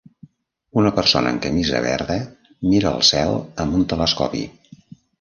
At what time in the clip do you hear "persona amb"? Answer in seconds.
0.99-1.43